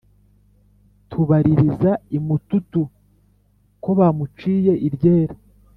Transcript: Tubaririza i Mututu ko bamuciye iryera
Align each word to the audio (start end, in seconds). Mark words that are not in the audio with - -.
Tubaririza 1.09 1.91
i 2.17 2.19
Mututu 2.25 2.81
ko 3.83 3.89
bamuciye 3.99 4.73
iryera 4.87 5.35